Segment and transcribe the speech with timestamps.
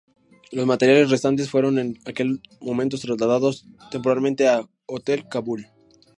[0.51, 5.67] Los materiales restantes fueron en aquel momento trasladados temporalmente al Hotel Kabul.